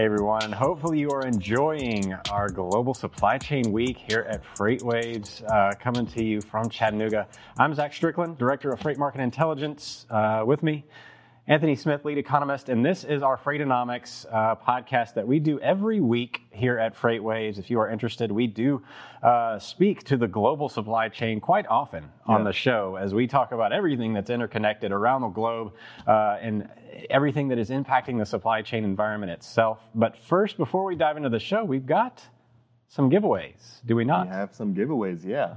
[0.00, 5.74] Hey everyone, hopefully you are enjoying our global supply chain week here at FreightWaves, uh,
[5.74, 7.28] coming to you from Chattanooga.
[7.58, 10.06] I'm Zach Strickland, Director of Freight Market Intelligence.
[10.08, 10.86] Uh, with me,
[11.48, 16.00] Anthony Smith, lead economist, and this is our Freightonomics uh, podcast that we do every
[16.00, 17.58] week here at FreightWaves.
[17.58, 18.82] If you are interested, we do
[19.22, 22.44] uh, speak to the global supply chain quite often on yeah.
[22.44, 25.72] the show as we talk about everything that's interconnected around the globe
[26.06, 26.68] uh, and
[27.08, 29.80] everything that is impacting the supply chain environment itself.
[29.94, 32.22] But first, before we dive into the show, we've got
[32.88, 34.26] some giveaways, do we not?
[34.26, 35.54] We have some giveaways, yeah.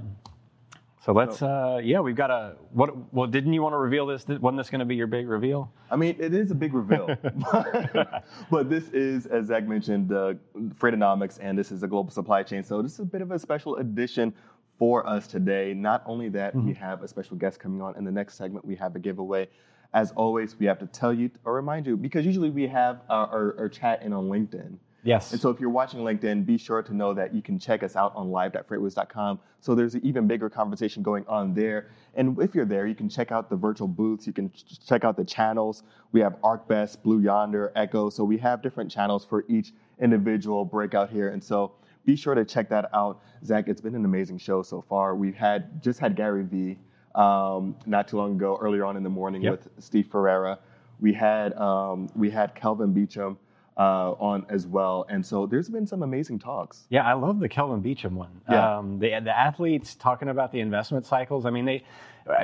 [1.04, 4.26] So let's, uh, yeah, we've got a, what, well, didn't you want to reveal this?
[4.26, 5.70] Wasn't this going to be your big reveal?
[5.90, 7.06] I mean, it is a big reveal.
[8.50, 10.34] but, this is, as Zach mentioned, uh,
[10.78, 12.64] Freightonomics, and this is a global supply chain.
[12.64, 14.32] So this is a bit of a special edition
[14.78, 15.74] for us today.
[15.74, 16.68] Not only that, mm-hmm.
[16.68, 17.96] we have a special guest coming on.
[17.96, 19.48] In the next segment, we have a giveaway.
[19.94, 23.26] As always, we have to tell you or remind you, because usually we have our,
[23.28, 24.76] our, our chat in on LinkedIn.
[25.04, 25.32] Yes.
[25.32, 27.94] And so if you're watching LinkedIn, be sure to know that you can check us
[27.94, 29.38] out on live.freightwaves.com.
[29.60, 31.90] So there's an even bigger conversation going on there.
[32.14, 34.26] And if you're there, you can check out the virtual booths.
[34.26, 34.50] You can
[34.88, 35.82] check out the channels.
[36.12, 38.08] We have ArcBest, Blue Yonder, Echo.
[38.08, 41.28] So we have different channels for each individual breakout here.
[41.28, 41.72] And so
[42.06, 43.20] be sure to check that out.
[43.44, 45.14] Zach, it's been an amazing show so far.
[45.14, 46.78] We've had just had Gary Vee
[47.14, 49.52] um, not too long ago, earlier on in the morning yep.
[49.52, 50.58] with Steve Ferreira.
[51.00, 53.36] We had um, we had Kelvin Beachum
[53.76, 55.06] uh, on as well.
[55.08, 56.84] And so there's been some amazing talks.
[56.90, 58.40] Yeah, I love the Kelvin Beachum one.
[58.48, 58.78] Yeah.
[58.78, 61.46] Um, the, the athletes talking about the investment cycles.
[61.46, 61.84] I mean, they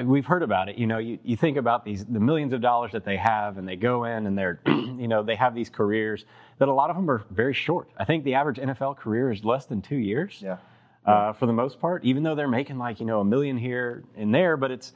[0.05, 0.77] we've heard about it.
[0.77, 3.67] You know, you, you think about these the millions of dollars that they have, and
[3.67, 6.25] they go in and they're, you know, they have these careers
[6.59, 7.89] that a lot of them are very short.
[7.97, 10.39] I think the average NFL career is less than two years.
[10.41, 10.59] Yeah.
[11.07, 14.05] Uh, for the most part, even though they're making like you know a million here
[14.17, 14.93] and there, but it's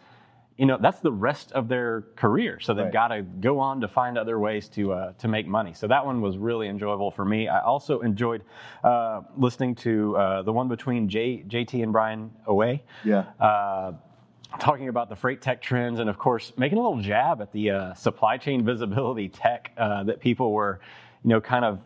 [0.56, 2.60] you know that's the rest of their career.
[2.60, 2.92] So they've right.
[2.92, 5.72] got to go on to find other ways to uh, to make money.
[5.72, 7.48] So that one was really enjoyable for me.
[7.48, 8.42] I also enjoyed
[8.84, 12.82] uh, listening to uh, the one between J, jt and brian away.
[13.02, 13.24] Yeah.
[13.40, 13.92] Uh,
[14.60, 17.70] talking about the freight tech trends and of course making a little jab at the
[17.70, 20.78] uh, supply chain visibility tech uh, that people were
[21.24, 21.80] you know kind of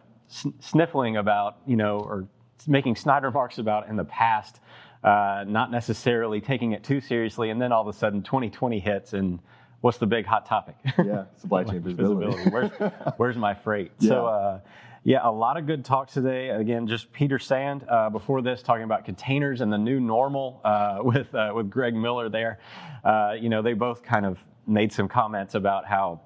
[0.60, 2.28] sniffling about you know or
[2.66, 4.60] making snide remarks about in the past
[5.04, 9.12] uh, not necessarily taking it too seriously, and then all of a sudden 2020 hits
[9.12, 9.38] and
[9.80, 10.74] what's the big hot topic?
[11.04, 12.26] Yeah, supply chain visibility.
[12.26, 12.50] visibility.
[12.50, 13.92] Where's, where's my freight?
[14.00, 14.08] Yeah.
[14.08, 14.60] So, uh,
[15.04, 16.48] yeah, a lot of good talk today.
[16.50, 20.98] Again, just Peter Sand uh, before this talking about containers and the new normal uh,
[21.02, 22.58] with uh, with Greg Miller there.
[23.04, 26.20] Uh, you know, they both kind of made some comments about how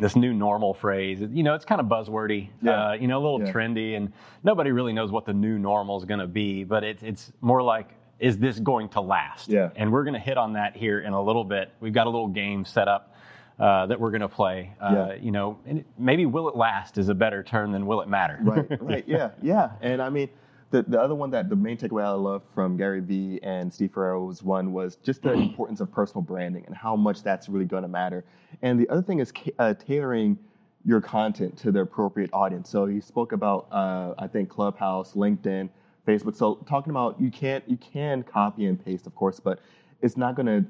[0.00, 1.20] this new normal phrase.
[1.20, 2.48] You know, it's kind of buzzwordy.
[2.62, 2.88] Yeah.
[2.88, 3.52] Uh, you know, a little yeah.
[3.52, 4.12] trendy, and
[4.42, 6.64] nobody really knows what the new normal is going to be.
[6.64, 9.48] But it's it's more like, is this going to last?
[9.48, 9.70] Yeah.
[9.76, 11.72] And we're going to hit on that here in a little bit.
[11.80, 13.14] We've got a little game set up.
[13.58, 14.72] Uh, that we're going to play.
[14.80, 15.14] Uh, yeah.
[15.20, 15.58] You know,
[15.98, 18.38] maybe will it last is a better term than will it matter.
[18.40, 19.72] right, right, yeah, yeah.
[19.82, 20.30] And I mean,
[20.70, 23.90] the, the other one that the main takeaway I love from Gary Vee and Steve
[23.92, 27.82] Ferreira's one was just the importance of personal branding and how much that's really going
[27.82, 28.24] to matter.
[28.62, 30.38] And the other thing is uh, tailoring
[30.84, 32.70] your content to the appropriate audience.
[32.70, 35.68] So he spoke about uh, I think Clubhouse, LinkedIn,
[36.06, 36.36] Facebook.
[36.36, 39.60] So talking about you can't you can copy and paste, of course, but
[40.02, 40.64] it's not going to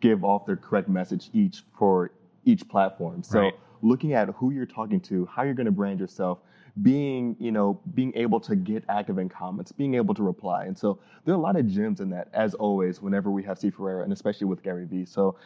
[0.00, 2.10] give off the correct message each for
[2.44, 3.22] each platform.
[3.22, 3.54] So right.
[3.82, 6.40] looking at who you're talking to, how you're going to brand yourself
[6.82, 10.64] being, you know, being able to get active in comments, being able to reply.
[10.64, 13.58] And so there are a lot of gems in that, as always, whenever we have
[13.58, 15.04] Steve Ferreira and especially with Gary Vee.
[15.04, 15.36] So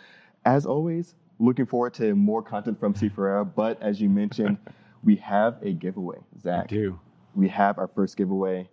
[0.44, 3.44] as always, looking forward to more content from Steve Ferreira.
[3.44, 4.58] But as you mentioned,
[5.04, 6.70] we have a giveaway, Zach.
[6.70, 7.00] We do.
[7.34, 8.68] We have our first giveaway.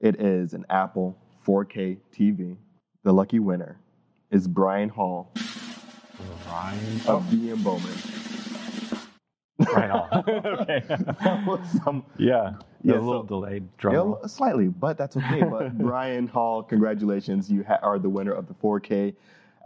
[0.00, 1.16] It is an Apple
[1.46, 2.56] 4K TV.
[3.02, 3.78] The lucky winner
[4.30, 5.32] is Brian Hall.
[6.46, 8.19] Brian of BM Bowman.
[9.74, 10.08] Right on.
[10.28, 10.82] okay.
[10.88, 12.04] that was some.
[12.18, 12.54] Yeah.
[12.82, 15.42] Yeah, a little so, delayed drum yeah, slightly, but that's okay.
[15.42, 17.50] But Brian Hall, congratulations!
[17.50, 19.14] You ha- are the winner of the 4K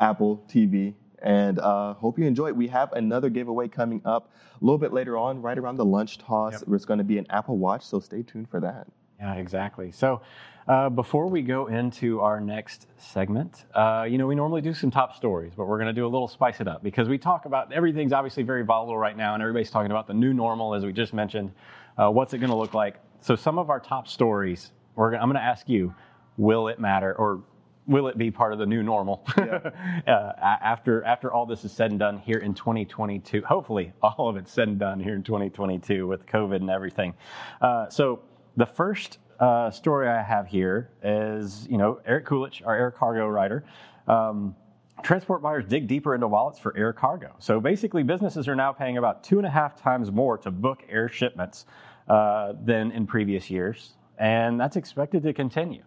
[0.00, 2.56] Apple TV, and uh, hope you enjoy it.
[2.56, 6.18] We have another giveaway coming up a little bit later on, right around the lunch
[6.18, 6.54] toss.
[6.54, 6.62] Yep.
[6.72, 8.88] It's going to be an Apple Watch, so stay tuned for that.
[9.24, 9.90] Yeah, exactly.
[9.90, 10.20] So,
[10.68, 14.90] uh, before we go into our next segment, uh, you know, we normally do some
[14.90, 17.46] top stories, but we're going to do a little spice it up because we talk
[17.46, 20.84] about everything's obviously very volatile right now, and everybody's talking about the new normal, as
[20.84, 21.52] we just mentioned.
[21.96, 23.00] Uh, what's it going to look like?
[23.20, 25.94] So, some of our top stories, gonna, I'm going to ask you,
[26.36, 27.42] will it matter, or
[27.86, 29.70] will it be part of the new normal yeah.
[30.06, 33.40] uh, after after all this is said and done here in 2022?
[33.40, 37.14] Hopefully, all of it's said and done here in 2022 with COVID and everything.
[37.62, 38.20] Uh, so,
[38.56, 43.26] the first uh, story I have here is, you know, Eric Kulisch, our air cargo
[43.26, 43.64] writer.
[44.06, 44.54] Um,
[45.02, 47.34] transport buyers dig deeper into wallets for air cargo.
[47.38, 50.82] So basically, businesses are now paying about two and a half times more to book
[50.88, 51.66] air shipments
[52.08, 53.94] uh, than in previous years.
[54.18, 55.82] And that's expected to continue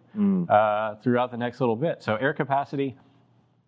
[0.50, 2.02] uh, throughout the next little bit.
[2.02, 2.94] So, air capacity,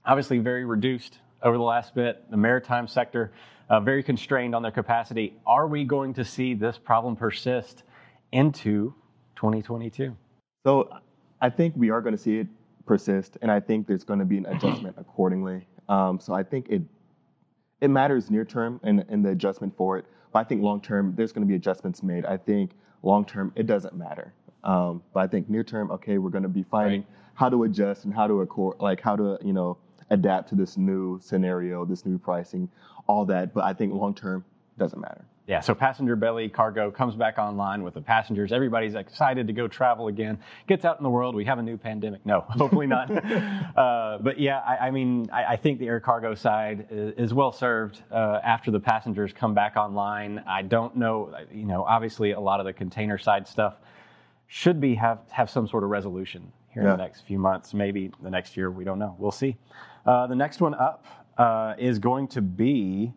[0.05, 2.31] obviously, very reduced over the last bit.
[2.31, 3.32] The maritime sector,
[3.70, 5.35] uh, very constrained on their capacity.
[5.47, 7.85] Are we going to see this problem persist
[8.32, 8.94] into
[9.36, 10.16] 2022?
[10.64, 10.88] So
[11.40, 12.46] I think we are going to see it
[12.86, 15.66] persist, and I think there's going to be an adjustment accordingly.
[15.88, 16.82] Um, so I think it
[17.80, 21.14] it matters near term and, and the adjustment for it, but I think long term
[21.16, 22.26] there's going to be adjustments made.
[22.26, 22.72] I think
[23.02, 24.34] long term it doesn't matter,
[24.64, 27.08] um, but I think near term, okay, we're going to be finding Right.
[27.34, 29.78] how to adjust and how to accord, like how to you know
[30.10, 32.68] adapt to this new scenario, this new pricing,
[33.06, 33.54] all that.
[33.54, 34.44] But I think long term
[34.78, 35.24] doesn't matter.
[35.50, 38.52] Yeah, so passenger belly cargo comes back online with the passengers.
[38.52, 40.38] Everybody's excited to go travel again.
[40.69, 41.35] Gets out in the world.
[41.35, 42.25] We have a new pandemic.
[42.25, 43.11] No, hopefully not.
[43.76, 47.35] uh, but yeah, I, I mean, I, I think the air cargo side is, is
[47.35, 50.41] well served uh, after the passengers come back online.
[50.47, 53.75] I don't know, you know, obviously a lot of the container side stuff
[54.47, 58.12] should be have have some sort of resolution here in the next few months, maybe
[58.23, 58.70] the next year.
[58.70, 59.17] We don't know.
[59.19, 59.56] We'll see.
[60.06, 61.06] Uh, the next one up
[61.38, 63.12] uh, is going to be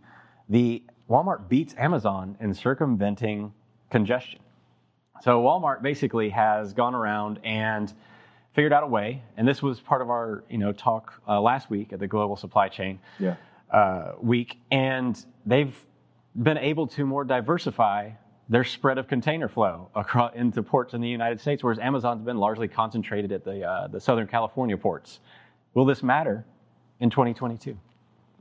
[0.50, 3.54] the Walmart beats Amazon in circumventing
[3.92, 4.39] congestion.
[5.21, 7.94] So Walmart basically has gone around and
[8.56, 11.69] figured out a way, and this was part of our you know talk uh, last
[11.69, 13.36] week at the Global Supply Chain Yeah.
[13.69, 15.80] uh, week, and they've
[16.42, 18.10] been able to more diversify
[18.50, 22.38] their spread of container flow across into ports in the United States, whereas Amazon's been
[22.38, 25.19] largely concentrated at the uh, the Southern California ports.
[25.75, 26.44] Will this matter
[27.00, 27.77] in 2022?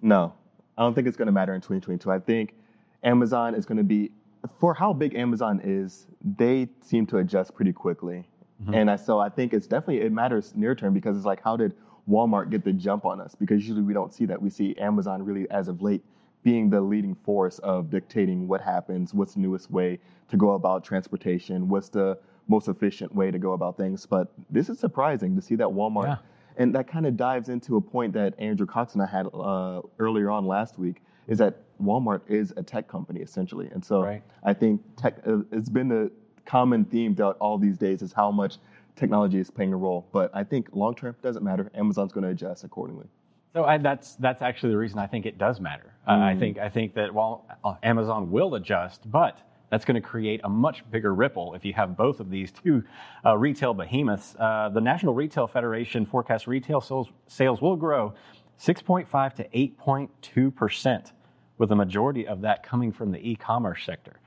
[0.01, 0.33] No,
[0.79, 2.11] I don't think it's going to matter in 2022.
[2.11, 2.55] I think
[3.03, 4.11] Amazon is going to be,
[4.59, 6.07] for how big Amazon is,
[6.37, 8.25] they seem to adjust pretty quickly.
[8.73, 11.57] And I, so I think it's definitely, it matters near term because it's like, how
[11.57, 11.75] did
[12.09, 13.35] Walmart get the jump on us?
[13.35, 14.41] Because usually we don't see that.
[14.41, 16.05] We see Amazon really, as of late,
[16.45, 19.99] being the leading force of dictating what happens, what's the newest way
[20.29, 22.17] to go about transportation, what's the
[22.47, 24.07] most efficient way to go about things.
[24.07, 26.17] But this is surprising to see that Walmart Yeah.
[26.57, 29.81] and that kind of dives into a point that Andrew Cox and I had uh,
[29.99, 33.69] earlier on last week is that Walmart is a tech company essentially.
[33.73, 34.23] And so Right.
[34.45, 36.11] I think tech, uh, it's been the
[36.45, 38.59] common theme throughout all these days is how much
[38.97, 40.07] technology is playing a role.
[40.13, 41.71] But I think long term doesn't matter.
[41.75, 43.07] Amazon's going to adjust accordingly.
[43.55, 45.93] So I, that's that's actually the reason I think it does matter.
[46.09, 49.39] Uh, I think I think that while uh, Amazon will adjust, but
[49.69, 52.83] that's going to create a much bigger ripple if you have both of these two
[53.25, 54.35] uh, retail behemoths.
[54.39, 58.15] Uh, the National Retail Federation forecasts retail sales sales will grow
[58.59, 61.13] 6.5 to 8.2 percent,
[61.59, 64.21] with the majority of that coming from the e-commerce sector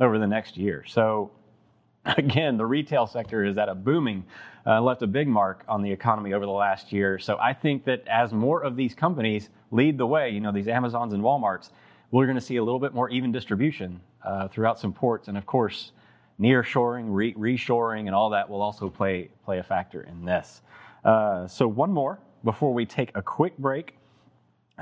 [0.00, 0.84] over the next year.
[0.86, 1.30] So
[2.04, 4.24] again, the retail sector is at a booming,
[4.66, 7.18] uh, left a big mark on the economy over the last year.
[7.18, 10.68] So I think that as more of these companies lead the way, you know, these
[10.68, 11.70] Amazons and Walmarts,
[12.10, 15.38] we're going to see a little bit more even distribution uh, throughout some ports, and
[15.38, 15.92] of course,
[16.38, 20.60] nearshoring, re- reshoring, and all that will also play play a factor in this.
[21.04, 23.96] Uh, so one more before we take a quick break.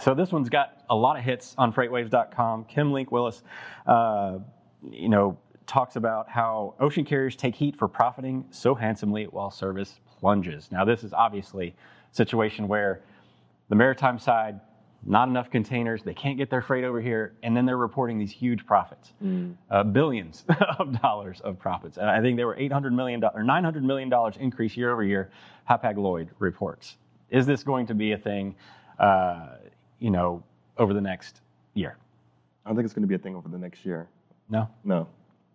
[0.01, 2.65] So this one's got a lot of hits on FreightWaves.com.
[2.65, 3.43] Kim Link-Wills,
[3.87, 4.39] uh,
[4.89, 10.01] you know, talks about how ocean carriers take heat for profiting so handsomely while service
[10.19, 10.71] plunges.
[10.73, 11.75] Now, this is obviously
[12.13, 13.03] a situation where
[13.69, 14.61] the maritime side,
[15.05, 18.33] not enough containers, they can't get their freight over here, and then they're reporting these
[18.33, 19.13] huge profits,
[19.71, 20.45] uh, billions
[20.79, 21.97] of dollars of profits.
[21.99, 25.31] And I think there were 800 million or 900 million dollars increase year over year.
[25.69, 26.97] Hapag Lloyd reports.
[27.31, 28.57] Is this going to be a thing?
[28.99, 29.57] Uh,
[30.01, 30.43] you know,
[30.77, 31.41] over the next
[31.75, 31.97] year?
[32.65, 34.09] I don't think it's going to be a thing over the next year.
[34.49, 34.69] No.
[34.83, 35.09] No.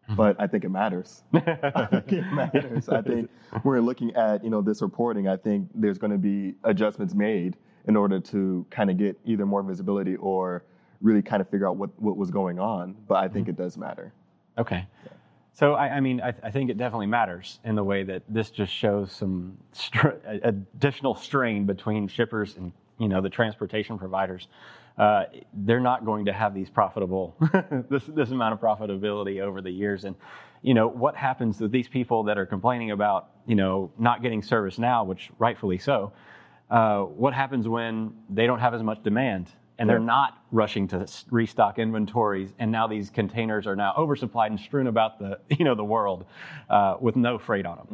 [0.08, 0.16] Hmm.
[0.16, 1.24] But I think it matters.
[1.34, 2.90] I think it matters.
[2.90, 3.30] I think
[3.64, 5.28] we're looking at, you know, this reporting.
[5.28, 9.46] I think there's going to be adjustments made in order to kind of get either
[9.46, 10.64] more visibility or
[11.02, 12.96] really kind of figure out what, what was going on.
[13.08, 13.62] But I think mm-hmm.
[13.62, 14.14] it does matter.
[14.58, 14.88] Okay.
[15.54, 18.50] So I, I mean, I, I think it definitely matters in the way that this
[18.50, 24.48] just shows some str- additional strain between shippers and you know the transportation providers.
[24.98, 27.36] Uh, they're not going to have these profitable
[27.90, 30.16] this this amount of profitability over the years, and
[30.62, 34.42] you know what happens to these people that are complaining about you know not getting
[34.42, 36.14] service now, which rightfully so.
[36.70, 41.06] Uh, what happens when they don't have as much demand and they're not rushing to
[41.30, 45.76] restock inventories, and now these containers are now oversupplied and strewn about the you know
[45.76, 46.26] the world
[46.70, 47.88] uh, with no freight on them.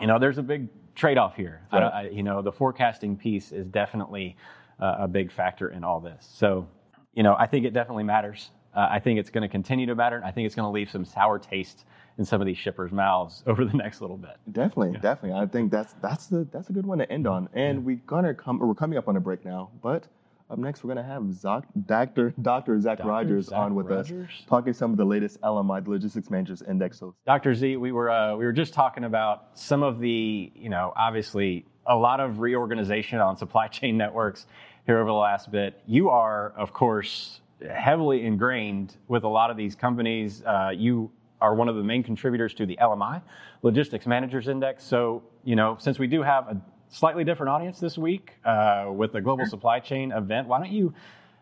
[0.00, 1.62] You know, there's a big trade-off here.
[1.72, 1.88] I, Yeah.
[1.88, 4.36] I, you know, the forecasting piece is definitely
[4.80, 6.28] uh, a big factor in all this.
[6.34, 6.68] So,
[7.14, 8.50] you know, I think it definitely matters.
[8.74, 10.16] Uh, I think it's going to continue to matter.
[10.16, 11.84] and I think it's going to leave some sour taste
[12.18, 14.36] in some of these shippers' mouths over the next little bit.
[14.52, 15.40] Definitely, definitely.
[15.40, 17.48] I think that's that's the that's a good one to end on.
[17.54, 20.06] And we're gonna come we're coming up on a break now, but
[20.50, 22.32] Up next, we're going to have Zach, Dr.
[22.40, 22.80] Dr.
[22.80, 23.08] Zac Dr.
[23.08, 24.30] Rogers Zach on with Rogers?
[24.30, 26.98] us, talking some of the latest LMI, the Logistics Managers Index.
[26.98, 27.54] So Dr.
[27.54, 31.66] Z, we were uh, we were just talking about some of the you know obviously
[31.86, 34.46] a lot of reorganization on supply chain networks
[34.86, 35.82] here over the last bit.
[35.86, 40.42] You are of course heavily ingrained with a lot of these companies.
[40.46, 41.10] Uh, you
[41.42, 43.20] are one of the main contributors to the LMI
[43.60, 44.82] Logistics Managers Index.
[44.82, 49.12] So you know since we do have a slightly different audience this week uh, with
[49.12, 50.92] the global supply chain event, why don't you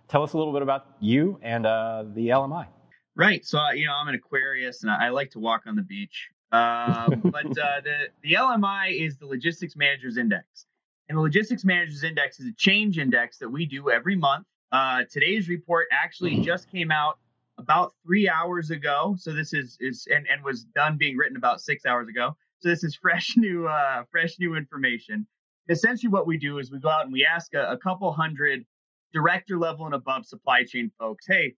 [0.08, 2.66] tell us a little bit about you and uh, the LMI?
[3.14, 3.44] Right.
[3.44, 6.28] So uh, you know, I'm an Aquarius, and I, like to walk on the beach.
[6.52, 10.66] Um, but uh, the the LMI is the Logistics Managers Index,
[11.08, 14.46] and the Logistics Managers Index is a change index that we do every month.
[14.70, 17.18] Uh, today's report actually just came out
[17.58, 19.16] about three hours ago.
[19.18, 22.36] So this is is and, and was done being written about six hours ago.
[22.58, 25.26] So this is fresh new uh, fresh new information.
[25.68, 28.64] Essentially, what we do is we go out and we ask a, a couple hundred
[29.12, 31.54] director level and above supply chain folks, hey,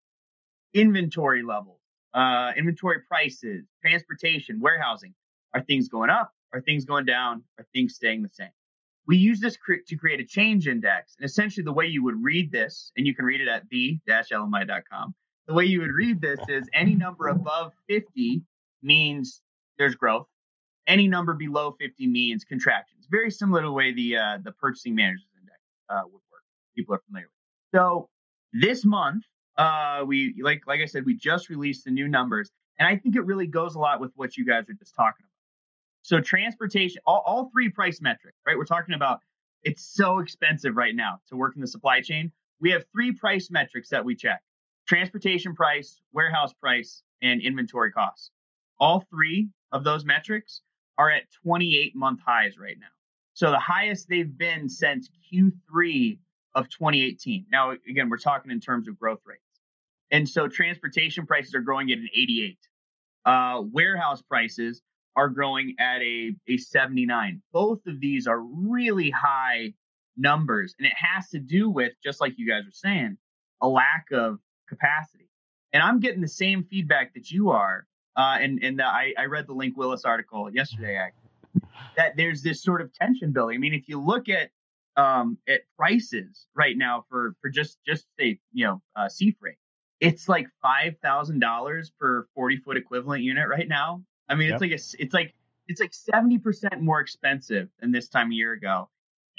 [0.74, 1.80] inventory levels,
[2.14, 5.14] uh, inventory prices, transportation, warehousing.
[5.54, 6.32] Are things going up?
[6.52, 7.42] Are things going down?
[7.58, 8.50] Are things staying the same?
[9.06, 11.14] We use this cre- to create a change index.
[11.18, 15.14] And essentially, the way you would read this, and you can read it at the-lmi.com,
[15.46, 18.42] the way you would read this is any number above 50
[18.82, 19.40] means
[19.78, 20.26] there's growth.
[20.88, 23.07] Any number below 50 means contractions.
[23.11, 25.59] Very similar to the way the uh, the purchasing managers index
[25.90, 26.42] uh, would work.
[26.75, 27.78] People are familiar with.
[27.78, 28.09] So
[28.54, 29.25] this month,
[29.59, 33.16] uh, we like like I said, we just released the new numbers, and I think
[33.16, 35.28] it really goes a lot with what you guys are just talking about.
[36.02, 38.57] So transportation, all, all three price metrics, right?
[38.57, 39.21] We're talking about
[39.64, 42.33] it's so expensive right now to work in the supply chain.
[42.61, 44.40] We have three price metrics that we check:
[44.87, 48.30] transportation price, warehouse price, and inventory costs.
[48.80, 50.62] All three of those metrics
[50.98, 52.86] are at 28 month highs right now.
[53.34, 56.18] So the highest they've been since Q3
[56.54, 57.46] of 2018.
[57.52, 59.42] Now, again, we're talking in terms of growth rates.
[60.10, 62.58] And so transportation prices are growing at an 88.
[63.24, 64.82] Uh, warehouse prices
[65.14, 67.42] are growing at a, a 79.
[67.52, 69.74] Both of these are really high
[70.16, 70.74] numbers.
[70.78, 73.18] And it has to do with, just like you guys are saying,
[73.60, 74.38] a lack of
[74.68, 75.28] capacity.
[75.72, 77.86] And I'm getting the same feedback that you are.
[78.18, 81.12] Uh, and and the, I, I read the Link-Wills article yesterday,
[81.96, 83.54] that there's this sort of tension building.
[83.54, 84.50] I mean, if you look at
[84.96, 89.58] um, at prices right now for for just just say you know uh, sea freight,
[90.00, 94.02] it's like five thousand dollars per forty foot equivalent unit right now.
[94.28, 94.54] I mean, Yep.
[94.54, 95.34] it's like a, it's like
[95.68, 98.88] it's like seventy percent more expensive than this time a year ago,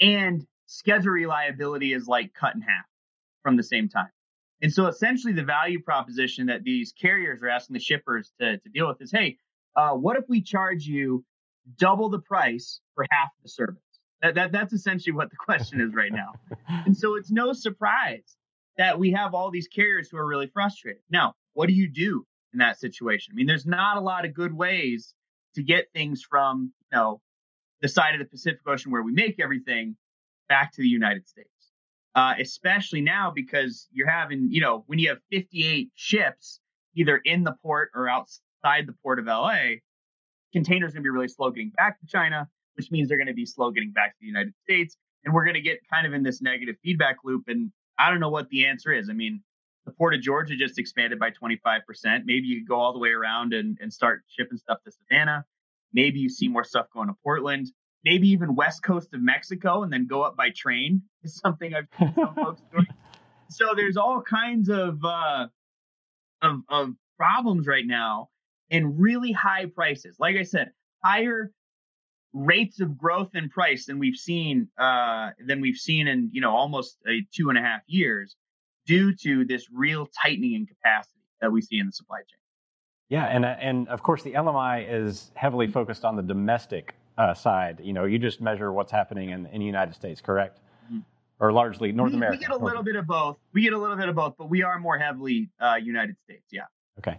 [0.00, 2.86] and schedule reliability is like cut in half
[3.42, 4.08] from the same time.
[4.62, 8.68] And so essentially, the value proposition that these carriers are asking the shippers to, to
[8.68, 9.38] deal with is, hey,
[9.76, 11.24] uh, what if we charge you
[11.78, 13.82] double the price for half the service?
[14.22, 16.32] That, that that's essentially what the question is right now.
[16.86, 18.36] And so it's no surprise
[18.76, 21.02] that we have all these carriers who are really frustrated.
[21.10, 23.32] Now, what do you do in that situation?
[23.32, 25.14] I mean, there's not a lot of good ways
[25.54, 27.20] to get things from, you know,
[27.82, 29.96] the side of the Pacific Ocean where we make everything
[30.48, 31.48] back to the United States.
[32.14, 36.58] Uh, especially now because you're having, you know, when you have 58 ships
[36.96, 39.76] either in the port or outside the port of LA,
[40.52, 43.34] containers going to be really slow getting back to China, which means they're going to
[43.34, 44.96] be slow getting back to the United States.
[45.24, 47.44] And we're going to get kind of in this negative feedback loop.
[47.46, 49.08] And I don't know what the answer is.
[49.08, 49.42] I mean,
[49.84, 51.80] the port of Georgia just expanded by 25%.
[52.24, 55.44] Maybe you go all the way around and, and start shipping stuff to Savannah.
[55.92, 57.68] Maybe you see more stuff going to Portland.
[58.04, 61.86] Maybe even west coast of Mexico and then go up by train is something I've
[61.98, 62.86] seen some folks doing.
[63.48, 65.48] So there's all kinds of, uh,
[66.42, 68.30] of of problems right now
[68.70, 70.16] and really high prices.
[70.18, 70.70] Like I said,
[71.04, 71.52] higher
[72.32, 76.54] rates of growth in price than we've seen uh, than we've seen in you know
[76.54, 78.36] almost a two and a half years
[78.86, 82.38] due to this real tightening in capacity that we see in the supply chain.
[83.08, 87.34] Yeah, and uh, and of course the LMI is heavily focused on the domestic uh,
[87.34, 87.80] side.
[87.82, 90.60] You know, you just measure what's happening in, in the United States, correct?
[90.92, 91.04] Mhm.
[91.38, 92.38] Or largely North we, America.
[92.38, 93.38] We get a little bit of both.
[93.52, 96.44] We get a little bit of both, but we are more heavily uh, United States.
[96.50, 96.64] Yeah.
[96.98, 97.18] Okay.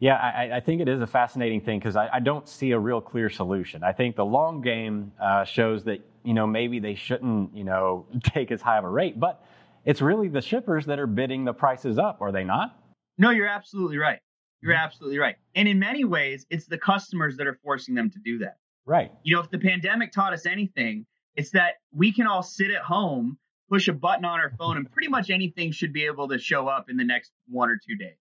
[0.00, 2.78] Yeah, I, I think it is a fascinating thing because I, I don't see a
[2.78, 3.82] real clear solution.
[3.82, 8.06] I think the long game uh, shows that you know maybe they shouldn't you know
[8.22, 9.44] take as high of a rate, but
[9.84, 12.78] it's really the shippers that are bidding the prices up, are they not?
[13.16, 14.20] No, you're absolutely right.
[14.60, 14.84] You're Mm-hmm.
[14.84, 15.36] absolutely right.
[15.54, 18.56] And in many ways, it's the customers that are forcing them to do that.
[18.88, 19.12] Right.
[19.22, 21.04] You know, if the pandemic taught us anything,
[21.36, 23.36] it's that we can all sit at home,
[23.68, 26.68] push a button on our phone, and pretty much anything should be able to show
[26.68, 28.16] up in the next one or two days,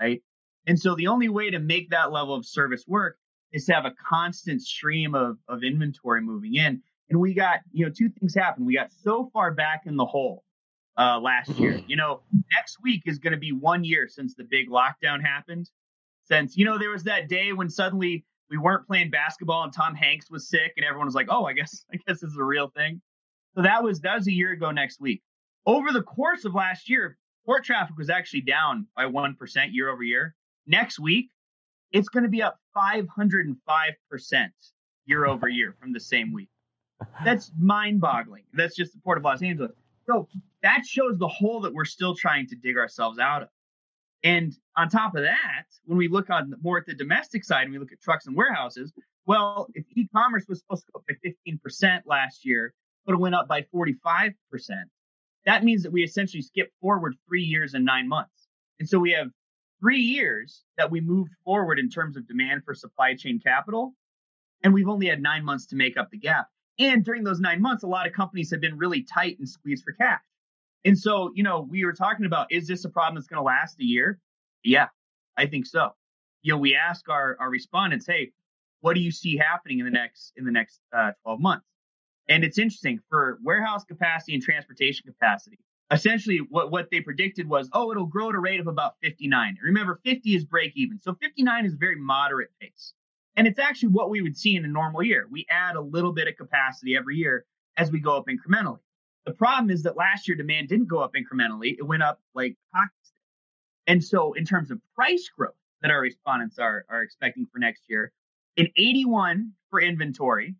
[0.00, 0.22] right?
[0.68, 3.18] And so the only way to make that level of service work
[3.52, 6.80] is to have a constant stream of, of inventory moving in.
[7.10, 8.64] And we got, you know, two things happened.
[8.64, 10.44] We got so far back in the hole
[10.96, 11.80] uh, last year.
[11.88, 12.22] You know,
[12.56, 15.68] next week is going to be one year since the big lockdown happened.
[16.26, 19.94] Since you know there was that day when suddenly we weren't playing basketball and Tom
[19.94, 22.44] Hanks was sick and everyone was like, "Oh, I guess I guess this is a
[22.44, 23.00] real thing."
[23.56, 25.22] So that was that was a year ago next week.
[25.64, 27.16] Over the course of last year,
[27.46, 29.36] port traffic was actually down by 1%
[29.70, 30.34] year over year.
[30.66, 31.30] Next week,
[31.92, 33.54] it's going to be up 505%
[35.06, 36.48] year over year from the same week.
[37.24, 38.42] That's mind boggling.
[38.54, 39.72] That's just the Port of Los Angeles.
[40.06, 40.28] So
[40.62, 43.48] that shows the hole that we're still trying to dig ourselves out of.
[44.24, 47.72] And on top of that, when we look on more at the domestic side and
[47.72, 48.92] we look at trucks and warehouses,
[49.26, 51.14] well, if e-commerce was supposed to go up by
[51.48, 52.72] 15% last year,
[53.04, 54.34] but it went up by 45%,
[55.44, 58.48] that means that we essentially skipped forward three years and nine months.
[58.78, 59.28] And so we have
[59.80, 63.94] three years that we moved forward in terms of demand for supply chain capital.
[64.62, 66.46] And we've only had nine months to make up the gap.
[66.78, 69.84] And during those nine months, a lot of companies have been really tight and squeezed
[69.84, 70.20] for cash.
[70.84, 73.44] And so, you know, we were talking about is this a problem that's going to
[73.44, 74.18] last a year?
[74.64, 74.88] Yeah,
[75.36, 75.90] I think so.
[76.42, 78.32] You know, we ask our our respondents, hey,
[78.80, 81.66] what do you see happening in the next in the next uh, 12 months?
[82.28, 85.58] And it's interesting for warehouse capacity and transportation capacity.
[85.90, 89.58] Essentially, what, what they predicted was, oh, it'll grow at a rate of about 59.
[89.62, 90.98] Remember, 50 is break even.
[90.98, 92.94] So 59 is a very moderate pace.
[93.36, 95.26] And it's actually what we would see in a normal year.
[95.30, 97.44] We add a little bit of capacity every year
[97.76, 98.78] as we go up incrementally.
[99.24, 102.56] The problem is that last year demand didn't go up incrementally, it went up like
[102.74, 102.90] hockey.
[103.86, 107.82] And so, in terms of price growth that our respondents are, are expecting for next
[107.88, 108.12] year,
[108.56, 110.54] an 81 for inventory,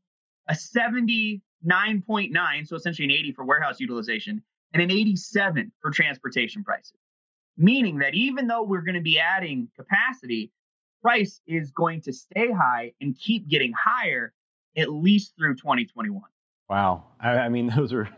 [0.48, 4.42] a 79.9, so essentially an 80 for warehouse utilization,
[4.72, 6.98] and an 87 for transportation prices.
[7.56, 10.50] Meaning that even though we're going to be adding capacity,
[11.02, 14.32] price is going to stay high and keep getting higher
[14.76, 16.22] at least through 2021.
[16.68, 17.04] Wow.
[17.20, 18.08] I, I mean, those are,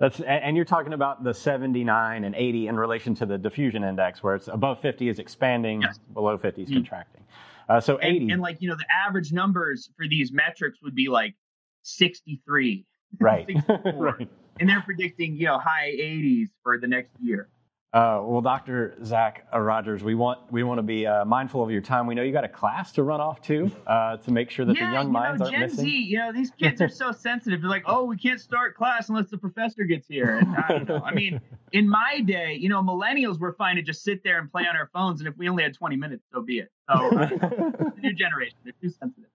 [0.00, 4.22] that's, and you're talking about the 79 and 80 in relation to the diffusion index,
[4.22, 5.98] where it's above 50 is expanding, yes.
[6.12, 6.76] below 50 is mm-hmm.
[6.78, 7.22] contracting.
[7.68, 8.18] Uh, so 80.
[8.18, 11.34] And, and, like, you know, the average numbers for these metrics would be like
[11.82, 12.86] 63.
[13.20, 13.48] Right.
[13.94, 14.28] right.
[14.58, 17.48] And they're predicting, you know, high 80s for the next year.
[17.94, 18.96] Uh, well, Dr.
[19.04, 22.08] Zac uh, Rogers, we want we want to be uh, mindful of your time.
[22.08, 24.76] We know you got a class to run off to uh, to make sure that
[24.76, 25.84] yeah, the young minds know, aren't Gen missing.
[25.84, 27.60] Z, you know, these kids are so sensitive.
[27.60, 30.38] They're like, oh, we can't start class unless the professor gets here.
[30.38, 31.02] And I don't know.
[31.04, 34.50] I mean, in my day, you know, millennials were fine to just sit there and
[34.50, 36.72] play on our phones, and if we only had 20 minutes, so be it.
[36.90, 39.30] So, uh, the new generation, they're too sensitive.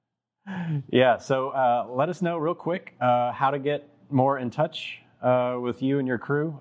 [0.92, 1.18] Yeah.
[1.18, 6.00] So, uh, let us know real quick how to get more in touch with you
[6.00, 6.60] and your crew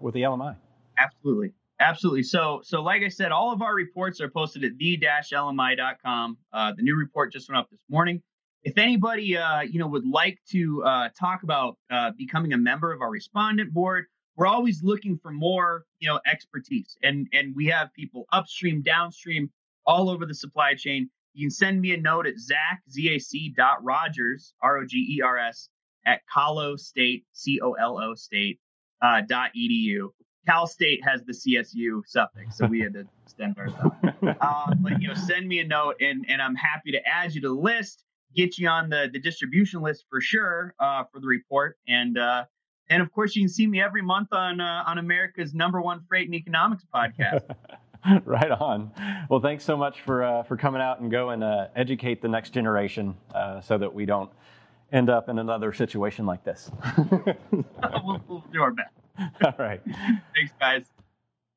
[0.00, 0.56] with the LMI.
[1.00, 1.52] Absolutely.
[1.80, 2.22] Absolutely.
[2.22, 6.38] So, so like I said, all of our reports are posted at the-lmi.com.
[6.52, 8.22] Uh, the new report just went up this morning.
[8.62, 12.92] If anybody, uh, you know, would like to uh, talk about uh, becoming a member
[12.92, 14.04] of our respondent board,
[14.36, 19.50] we're always looking for more, you know, expertise, and and we have people upstream, downstream,
[19.86, 21.10] all over the supply chain.
[21.34, 24.86] You can send me a note at Zac Z A C dot Rogers R O
[24.86, 25.68] G E R S
[26.06, 28.58] at Colo State C O L O State
[29.02, 30.08] uh, dot edu.
[30.46, 33.94] Cal State has the CSU suffix, so we had to extend ourselves.
[34.40, 37.40] uh, but you know, send me a note, and and I'm happy to add you
[37.42, 41.26] to the list, get you on the the distribution list for sure uh, for the
[41.26, 42.44] report, and uh,
[42.88, 46.00] and of course you can see me every month on uh, on America's number one
[46.08, 47.42] freight and economics podcast.
[48.24, 48.90] right on.
[49.28, 52.28] Well, thanks so much for uh, for coming out and go and uh, educate the
[52.28, 53.14] next generation,
[53.62, 54.30] so that we don't
[54.92, 56.70] end up in another situation like this.
[56.98, 58.99] we'll, we'll do our best.
[59.44, 59.80] All right.
[60.34, 60.84] Thanks, guys.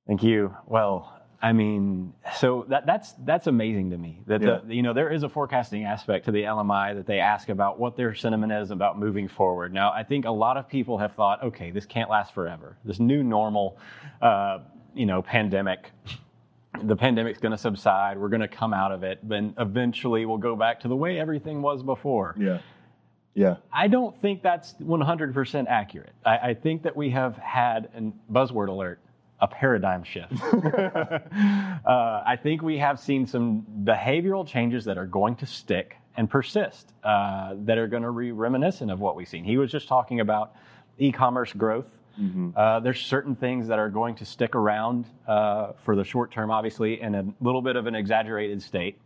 [0.08, 0.56] Thank you.
[0.67, 4.21] Well, I mean, so that that's that's amazing to me.
[4.28, 4.60] That yeah.
[4.65, 7.78] the, you know there is a forecasting aspect to the LMI that they ask about
[7.78, 9.73] what their sentiment is about moving forward.
[9.73, 12.78] Now, I think a lot of people have thought, okay, this can't last forever.
[12.86, 13.78] This new normal,
[14.21, 14.60] uh,
[14.93, 15.91] you know, pandemic.
[16.82, 18.17] The pandemic's going to subside.
[18.17, 21.19] We're going to come out of it, then eventually we'll go back to the way
[21.19, 22.36] everything was before.
[22.39, 22.60] Yeah.
[23.36, 23.56] Yeah.
[23.72, 26.13] I don't think that's 100% accurate.
[26.26, 29.00] I, I think that we have had, a buzzword alert,
[29.39, 30.34] a paradigm shift.
[30.43, 36.30] uh, I think we have seen some behavioral changes that are going to stick and
[36.30, 39.43] persist, uh, that are going to be reminiscent of what we've seen.
[39.43, 40.56] He was just talking about
[41.00, 41.88] e commerce growth.
[42.22, 42.52] Mm-hmm.
[42.56, 46.52] Uh, there's certain things that are going to stick around uh, for the short term,
[46.52, 49.00] obviously, in a little bit of an exaggerated state.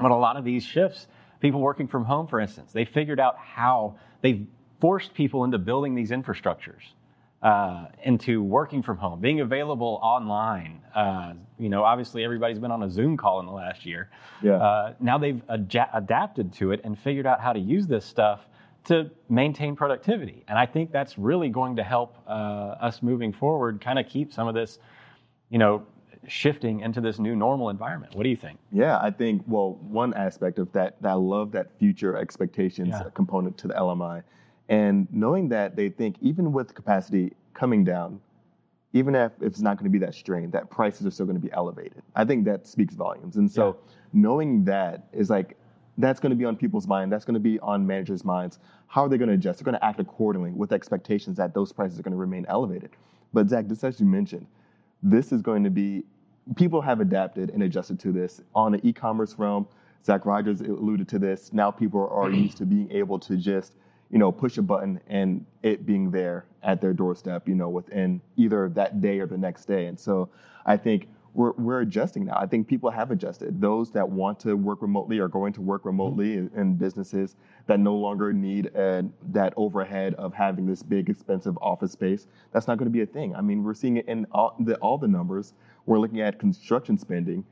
[0.00, 1.06] But a lot of these shifts
[1.40, 2.72] people working from home, for instance.
[2.72, 4.46] They figured out how they
[4.80, 6.82] forced people into building these infrastructures,
[7.42, 10.80] uh, into working from home, being available online.
[10.94, 14.10] Uh, you know, obviously everybody's been on a Zoom call in the last year.
[14.42, 14.54] Yeah.
[14.54, 18.40] Uh, now they've ad- adapted to it and figured out how to use this stuff
[18.84, 20.44] to maintain productivity.
[20.48, 22.30] And I think that's really going to help uh,
[22.80, 24.78] us moving forward, kind of keep some of this,
[25.50, 25.84] you know,
[26.26, 28.14] shifting into this new normal environment.
[28.14, 28.58] What do you think?
[28.72, 33.04] Yeah, I think well, one aspect of that, that I love that future expectations Yeah.
[33.14, 34.22] component to the LMI,
[34.68, 38.20] and knowing that they think even with capacity coming down,
[38.92, 41.40] even if, if it's not going to be that strain, that prices are still going
[41.40, 42.02] to be elevated.
[42.16, 43.36] I think that speaks volumes.
[43.36, 43.76] And so
[44.12, 45.56] knowing that is like
[45.98, 47.12] that's going to be on people's mind.
[47.12, 48.60] That's going to be on managers' minds.
[48.86, 49.58] How are they going to adjust?
[49.58, 52.90] They're going to act accordingly with expectations that those prices are going to remain elevated.
[53.34, 54.46] But Zach, just as you mentioned,
[55.02, 56.04] this is going to be
[56.56, 59.66] people have adapted and adjusted to this on the e-commerce realm.
[60.04, 61.52] Zac Rogers alluded to this.
[61.52, 63.74] Now people are used to being able to just
[64.10, 67.48] you know push a button and it being there at their doorstep.
[67.48, 69.86] You know within either that day or the next day.
[69.86, 70.28] And so
[70.66, 71.08] I think
[71.38, 72.36] we're we're adjusting now.
[72.36, 73.60] I think people have adjusted.
[73.60, 77.36] Those that want to work remotely are going to work remotely in, in businesses
[77.68, 82.26] that no longer need uh, that overhead of having this big expensive office space.
[82.52, 83.36] That's not going to be a thing.
[83.36, 85.54] I mean, we're seeing it in all the all the numbers.
[85.86, 87.44] We're looking at construction spending.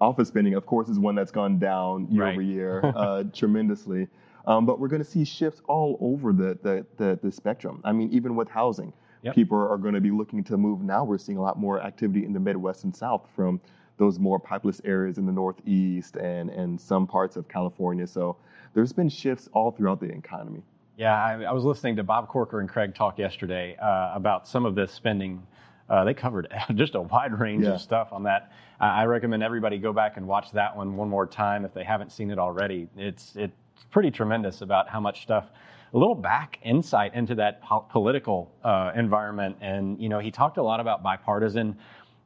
[0.00, 2.32] Office spending, of course, is one that's gone down year Right.
[2.32, 4.08] over year uh, tremendously.
[4.46, 7.80] Um, but we're going to see shifts all over the, the, the, the spectrum.
[7.84, 9.34] I mean, even with housing, Yep.
[9.34, 10.80] people are going to be looking to move.
[10.80, 13.60] Now we're seeing a lot more activity in the Midwest and South from
[13.96, 18.06] those more populous areas in the Northeast and, and some parts of California.
[18.06, 18.36] So
[18.74, 20.62] there's been shifts all throughout the economy.
[20.96, 24.64] Yeah, I, I was listening to Bob Corker and Craig talk yesterday uh, about some
[24.66, 25.44] of this spending.
[25.88, 27.74] Uh, they covered just a wide range Yeah.
[27.74, 28.52] of stuff on that.
[28.80, 31.84] I, I recommend everybody go back and watch that one one more time if they
[31.84, 32.88] haven't seen it already.
[32.96, 33.54] It's it's
[33.90, 35.46] pretty tremendous about how much stuff.
[35.94, 40.58] A little back insight into that po- political uh, environment, and you know, he talked
[40.58, 41.76] a lot about bipartisan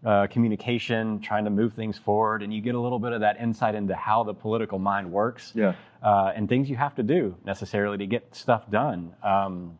[0.05, 3.41] uh, communication, trying to move things forward, and you get a little bit of that
[3.41, 5.75] insight into how the political mind works Yeah.
[6.03, 9.15] uh, and things you have to do necessarily to get stuff done.
[9.23, 9.79] Um,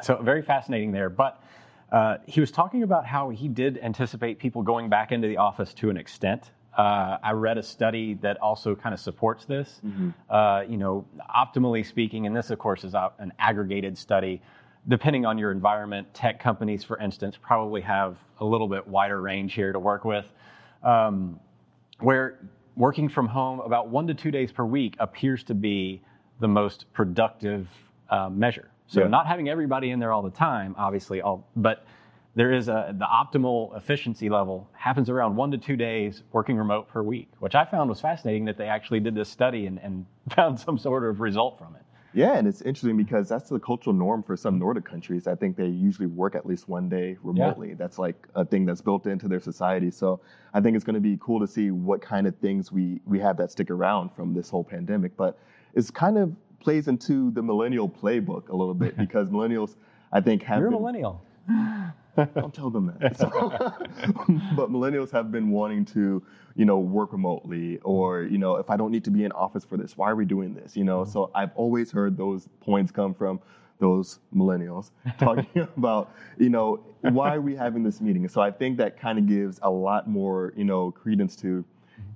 [0.00, 1.10] so very fascinating there.
[1.10, 1.42] But
[1.90, 5.74] uh, he was talking about how he did anticipate people going back into the office
[5.74, 6.50] to an extent.
[6.76, 9.80] Uh, I read a study that also kind of supports this.
[10.28, 14.42] Uh, you know, optimally speaking, and this, of course, is an aggregated study.
[14.88, 19.54] Depending on your environment, tech companies, for instance, probably have a little bit wider range
[19.54, 20.26] here to work with.
[20.82, 21.40] Um,
[22.00, 22.38] where
[22.76, 26.02] working from home about one to two days per week appears to be
[26.40, 27.68] the most productive
[28.10, 28.68] uh, measure.
[28.88, 29.06] So Yeah.
[29.06, 31.86] not having everybody in there all the time, obviously, all, but
[32.34, 36.88] there is a the optimal efficiency level happens around one to two days working remote
[36.88, 40.06] per week, which I found was fascinating that they actually did this study and, and
[40.30, 41.82] found some sort of result from it.
[42.16, 45.26] Yeah, and it's interesting because that's the cultural norm for some Nordic countries.
[45.26, 47.70] I think they usually work at least one day remotely.
[47.70, 47.74] Yeah.
[47.76, 49.90] That's like a thing that's built into their society.
[49.90, 50.20] So
[50.54, 53.18] I think it's going to be cool to see what kind of things we we
[53.18, 55.16] have that stick around from this whole pandemic.
[55.16, 55.38] But
[55.74, 59.74] it's kind of plays into the millennial playbook a little bit because millennials,
[60.12, 61.20] I think, have You're a millennial.
[62.16, 63.18] don't tell them that.
[63.18, 63.28] So,
[64.56, 66.22] but millennials have been wanting to,
[66.54, 69.64] you know, work remotely, or you know, if I don't need to be in office
[69.64, 70.76] for this, why are we doing this?
[70.76, 73.40] You know, so I've always heard those points come from
[73.78, 78.26] those millennials talking about, you know, why are we having this meeting?
[78.28, 81.64] So I think that kind of gives a lot more, you know, credence to,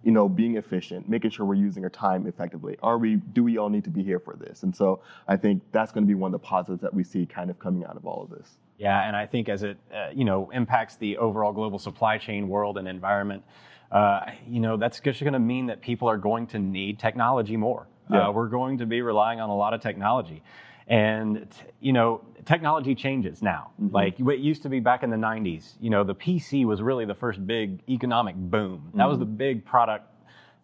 [0.03, 2.77] you know, being efficient, making sure we're using our time effectively.
[2.83, 3.17] Are we?
[3.17, 4.63] Do we all need to be here for this?
[4.63, 7.27] And so I think that's going to be one of the positives that we see
[7.27, 8.59] kind of coming out of all of this.
[8.79, 12.49] Yeah, and I think as it uh, you know impacts the overall global supply chain
[12.49, 13.43] world and environment,
[13.91, 17.57] uh, you know that's just going to mean that people are going to need technology
[17.57, 17.88] more.
[18.11, 18.29] Yeah.
[18.29, 20.43] Uh, we're going to be relying on a lot of technology,
[20.87, 23.73] and t- you know technology changes now.
[23.79, 27.05] Like what used to be back in the '90s, you know the PC was really
[27.05, 28.91] the first big economic boom.
[28.95, 30.07] That was the big product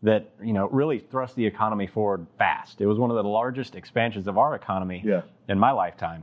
[0.05, 2.81] that you know really thrust the economy forward fast.
[2.81, 5.23] It was one of the largest expansions of our economy Yeah.
[5.49, 6.23] in my lifetime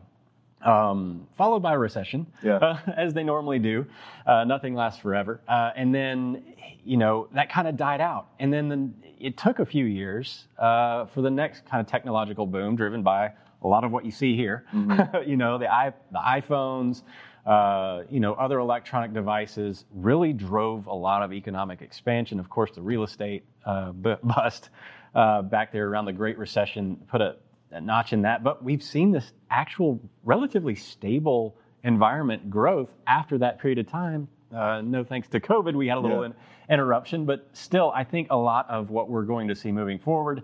[0.63, 2.55] um, followed by a recession, Yeah.
[2.57, 3.85] uh, as they normally do.
[4.25, 5.41] Uh, nothing lasts forever.
[5.47, 6.43] Uh, and then,
[6.83, 8.27] you know, that kind of died out.
[8.39, 12.45] And then the, it took a few years uh, for the next kind of technological
[12.45, 13.31] boom, driven by
[13.63, 14.65] a lot of what you see here.
[15.25, 17.03] you know, the, i the iPhones,
[17.45, 22.39] uh, you know, other electronic devices really drove a lot of economic expansion.
[22.39, 23.91] Of course, the real estate uh,
[24.23, 24.69] bust
[25.15, 27.35] uh, back there around the Great Recession put a
[27.79, 28.43] notch in that.
[28.43, 34.27] But we've seen this actual relatively stable environment growth after that period of time.
[34.53, 36.25] Uh, no thanks to COVID, we had a little Yeah.
[36.27, 36.33] in-
[36.69, 40.43] interruption, but still, I think a lot of what we're going to see moving forward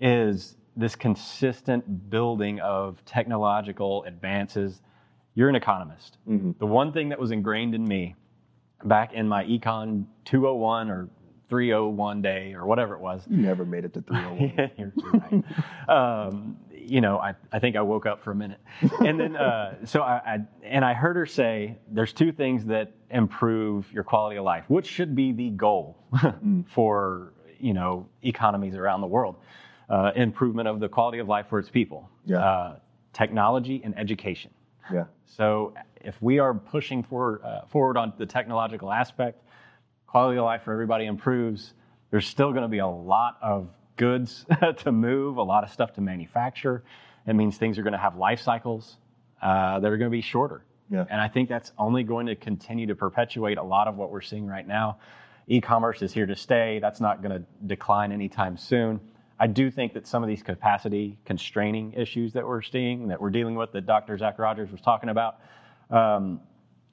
[0.00, 4.80] is this consistent building of technological advances.
[5.34, 6.16] You're an economist.
[6.26, 8.14] The one thing that was ingrained in me
[8.84, 11.08] back in my econ 201 or
[11.52, 14.52] 301 day or whatever it was You never made it to 301.
[14.56, 16.26] yeah, you're right.
[16.26, 18.58] um, you know, I, I think I woke up for a minute.
[19.00, 22.92] And then, uh, so I, I, and I heard her say there's two things that
[23.10, 25.98] improve your quality of life, which should be the goal
[26.68, 29.36] for, you know, economies around the world.
[29.90, 32.08] Uh, improvement of the quality of life for its people.
[32.24, 32.38] Yeah.
[32.38, 32.76] Uh,
[33.12, 34.50] technology and education.
[34.90, 35.04] Yeah.
[35.26, 39.42] So if we are pushing forward, uh, forward on the technological aspect,
[40.12, 41.72] quality of life for everybody improves.
[42.10, 44.44] There's still going to be a lot of goods
[44.78, 46.84] to move, a lot of stuff to manufacture.
[47.26, 48.98] It means things are going to have life cycles
[49.40, 50.66] uh, that are going to be shorter.
[50.90, 51.06] Yeah.
[51.08, 54.20] And I think that's only going to continue to perpetuate a lot of what we're
[54.20, 54.98] seeing right now.
[55.46, 56.78] E-commerce is here to stay.
[56.78, 59.00] That's not going to decline anytime soon.
[59.40, 63.30] I do think that some of these capacity constraining issues that we're seeing, that we're
[63.30, 64.18] dealing with, that Dr.
[64.18, 65.40] Zac Rogers was talking about,
[65.88, 66.42] um,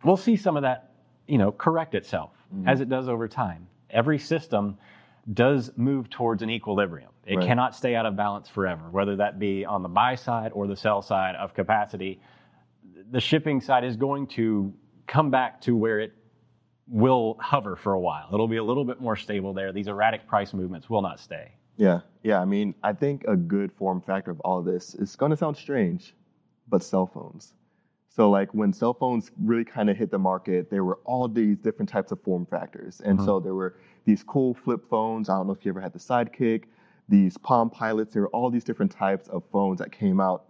[0.05, 0.88] we'll see some of that,
[1.29, 2.67] you know, correct itself mm-hmm.
[2.67, 3.67] as it does over time.
[3.89, 4.77] Every system
[5.33, 7.11] does move towards an equilibrium.
[7.25, 7.45] It Right.
[7.45, 10.75] cannot stay out of balance forever, whether that be on the buy side or the
[10.75, 12.19] sell side of capacity.
[13.11, 14.73] The shipping side is going to
[15.05, 16.13] come back to where it
[16.87, 18.29] will hover for a while.
[18.33, 19.71] It'll be a little bit more stable there.
[19.71, 21.51] These erratic price movements will not stay.
[21.77, 22.41] Yeah, yeah.
[22.41, 25.55] I mean, I think a good form factor of all this is going to sound
[25.55, 26.15] strange,
[26.67, 27.53] but cell phones.
[28.09, 31.57] So, like when cell phones really kind of hit the market, there were all these
[31.57, 33.45] different types of form factors, and so mm-hmm.
[33.45, 35.29] there were these cool flip phones.
[35.29, 36.63] I don't know if you ever had the Sidekick,
[37.07, 38.13] these Palm Pilots.
[38.13, 40.45] There were all these different types of phones that came out.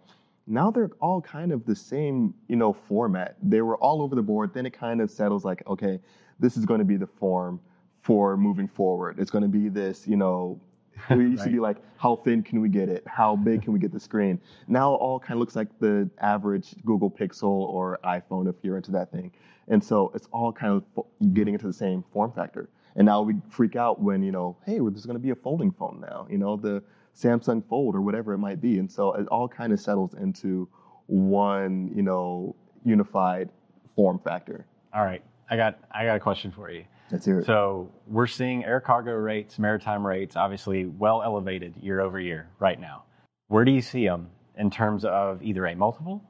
[0.47, 3.35] Now they're all kind of the same, you know, format.
[3.43, 4.53] They were all over the board.
[4.53, 5.99] Then it kind of settles like, okay,
[6.39, 7.59] this is going to be the form
[8.01, 9.19] for moving forward.
[9.19, 10.59] It's going to be this, you know,
[11.09, 13.03] it used to be like, how thin can we get it?
[13.07, 14.39] How big can we get the screen?
[14.67, 18.77] Now it all kind of looks like the average Google Pixel or iPhone if you're
[18.77, 19.31] into that thing.
[19.67, 22.69] And so it's all kind of getting into the same form factor.
[22.95, 25.35] And now we freak out when, you know, hey, well, there's going to be a
[25.35, 26.83] folding phone now, you know, the
[27.15, 28.79] Samsung Fold or whatever it might be.
[28.79, 30.67] And so it all kind of settles into
[31.07, 33.49] one, you know, unified
[33.95, 34.65] form factor.
[34.93, 36.85] All right, I got I got a question for you.
[37.11, 37.45] Let's hear it.
[37.45, 42.79] So we're seeing air cargo rates, maritime rates, obviously well elevated year over year right
[42.79, 43.03] now.
[43.47, 46.23] Where do you see them in terms of either a multiple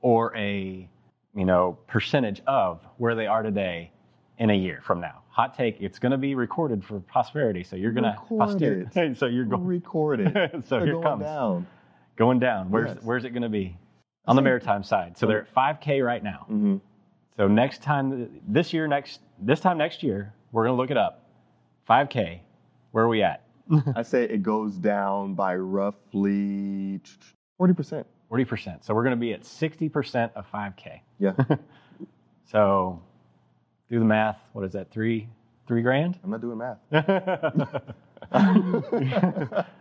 [0.00, 0.88] or a
[1.34, 3.90] you know percentage of where they are today
[4.38, 5.22] in a year from now?
[5.30, 9.16] Hot take: It's going to be recorded for posterity, so you're going to Record it.
[9.18, 10.32] So you're going Record it.
[10.68, 11.66] so They're here going comes down.
[12.16, 12.70] going down.
[12.70, 12.98] Where's Yes.
[13.02, 13.76] where's it going to be
[14.26, 15.16] on the maritime side?
[15.18, 16.44] So they're at 5K right now.
[16.46, 16.76] hmm
[17.40, 21.24] So next time, this year, next this time next year, we're gonna look it up.
[21.88, 22.40] 5K,
[22.90, 23.44] where are we at?
[23.96, 27.00] I say it goes down by roughly
[27.58, 28.04] 40%.
[28.30, 28.84] 40%.
[28.84, 31.00] So we're gonna be at 60% of 5K.
[31.18, 31.32] Yeah.
[32.44, 33.00] So
[33.88, 34.36] do the math.
[34.52, 34.90] What is that?
[34.90, 35.28] Three
[35.66, 36.18] three grand?
[36.24, 36.78] I'm not doing math.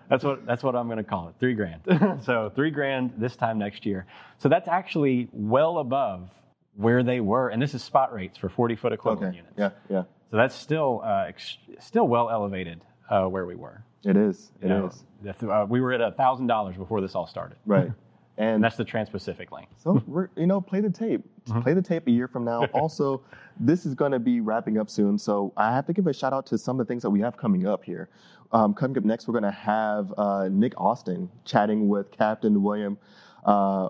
[0.08, 1.36] that's what that's what I'm going to call it.
[1.39, 1.82] Three grand.
[2.24, 4.06] so three grand this time next year.
[4.38, 6.30] So that's actually well above
[6.75, 9.38] where they were, and this is spot rates for 40 foot equivalent Okay.
[9.38, 9.55] units.
[9.58, 10.03] Yeah, yeah.
[10.32, 13.84] So that's still uh, ex- still well elevated uh, where we were.
[14.05, 14.51] It is.
[14.62, 15.03] It You is.
[15.43, 17.86] know, uh, we were at thousand dollars before this all started, Right.
[17.86, 17.93] and
[18.38, 19.67] And that's the Trans-Pacific lane.
[19.75, 21.21] so we're, you know, play the tape.
[21.49, 21.60] Mm-hmm.
[21.62, 22.63] Play the tape a year from now.
[22.73, 23.21] also,
[23.60, 26.32] this is going to be wrapping up soon, so I have to give a shout
[26.32, 28.08] out to some of the things that we have coming up here.
[28.53, 32.97] Um, coming up next, we're going to have uh, Nick Austin chatting with Captain William
[33.43, 33.89] uh,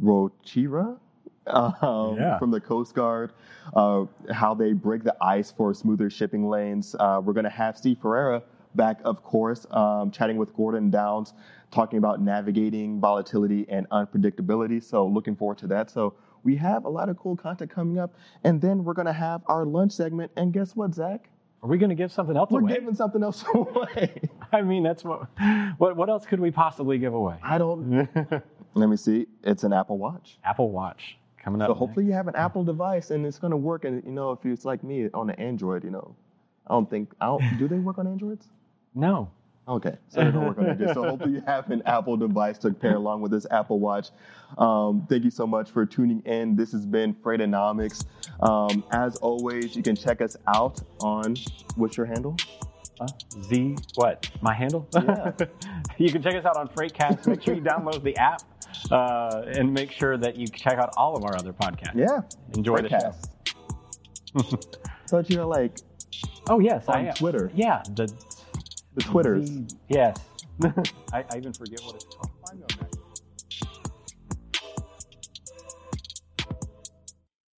[0.00, 0.96] Rochira.
[1.48, 2.38] Um, Yeah.
[2.38, 3.32] From the Coast Guard,
[3.74, 6.94] uh, how they break the ice for smoother shipping lanes.
[6.98, 8.42] Uh, we're going to have Steve Ferreira
[8.74, 11.32] back, of course, um, chatting with Gordon Downs,
[11.70, 14.82] talking about navigating volatility and unpredictability.
[14.82, 15.90] So, looking forward to that.
[15.90, 18.14] So, we have a lot of cool content coming up.
[18.44, 20.30] And then we're going to have our lunch segment.
[20.36, 21.28] And guess what, Zach?
[21.62, 22.74] Are we going to give something else We're away?
[22.74, 24.20] giving something else away.
[24.52, 25.26] I mean, that's what,
[25.78, 25.96] what.
[25.96, 27.36] What else could we possibly give away?
[27.42, 28.08] I don't,
[28.74, 29.26] let me see.
[29.42, 30.38] It's an Apple Watch.
[30.44, 31.68] Apple Watch coming up.
[31.68, 33.84] So hopefully you have an Apple device and it's going to work.
[33.84, 36.14] And you know, if it's like me on an Android, you know,
[36.66, 37.58] I don't think I don't.
[37.58, 38.46] Do they work on Androids?
[38.94, 39.30] No.
[39.68, 40.94] Okay, so they don't work on Android.
[40.94, 44.08] So hopefully you have an Apple device to pair along with this Apple Watch.
[44.56, 46.56] Um, thank you so much for tuning in.
[46.56, 48.06] This has been Freightonomics.
[48.40, 51.36] Um, as always, you can check us out on
[51.76, 52.34] what's your handle?
[53.00, 53.06] Uh,
[53.42, 54.28] Z what?
[54.40, 54.88] My handle?
[54.94, 55.32] Yeah.
[55.98, 57.26] you can check us out on Freightcast.
[57.26, 58.42] Make sure you download the app
[58.90, 61.94] uh, and make sure that you check out all of our other podcasts.
[61.94, 62.20] Yeah,
[62.56, 63.14] Enjoy the show.
[64.34, 64.76] Freightcast.
[65.06, 65.78] so you're like
[66.48, 67.14] Oh yes, I On am.
[67.14, 67.50] Twitter.
[67.54, 68.12] Yeah, the
[68.94, 69.46] the Twitters.
[69.48, 70.16] Z- yes.
[71.12, 72.30] I, I even forget what it's called.